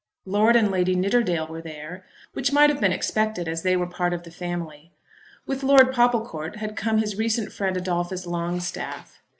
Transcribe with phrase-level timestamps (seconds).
[0.25, 4.13] Lord and Lady Nidderdale were there, which might have been expected as they were part
[4.15, 4.91] of the family.
[5.45, 9.21] With Lord Popplecourt had come his recent friend Adolphus Longstaff.